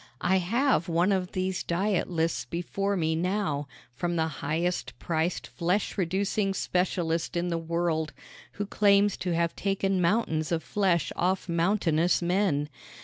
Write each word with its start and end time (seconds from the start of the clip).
I 0.21 0.37
have 0.39 0.89
one 0.89 1.11
of 1.11 1.33
these 1.33 1.61
diet 1.61 2.09
lists 2.09 2.45
before 2.45 2.97
me 2.97 3.15
now 3.15 3.67
from 3.93 4.15
the 4.15 4.25
highest 4.41 4.97
priced 4.97 5.45
flesh 5.45 5.95
reducing 5.95 6.55
specialist 6.55 7.37
in 7.37 7.49
the 7.49 7.59
world, 7.59 8.11
who 8.53 8.65
claims 8.65 9.15
to 9.17 9.35
have 9.35 9.55
taken 9.55 10.01
mountains 10.01 10.51
of 10.51 10.63
flesh 10.63 11.11
off 11.15 11.47
mountainous 11.47 12.19
men. 12.19 12.67